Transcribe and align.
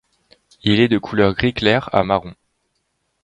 Il 0.63 0.79
est 0.79 0.87
de 0.87 0.97
couleur 0.97 1.35
gris 1.35 1.53
clair 1.53 1.87
à 1.93 2.03
marron. 2.03 2.33